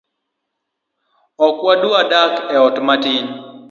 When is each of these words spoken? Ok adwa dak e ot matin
Ok 1.47 1.57
adwa 1.73 1.99
dak 2.11 2.33
e 2.53 2.57
ot 2.67 2.75
matin 2.85 3.25